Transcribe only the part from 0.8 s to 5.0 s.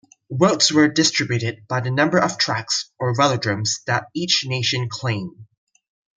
distributed by the number of tracks, or velodromes, that each nation